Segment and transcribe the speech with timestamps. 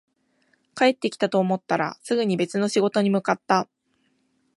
[0.73, 3.69] 帰ってきたと思ったら、すぐに別の仕事に向かった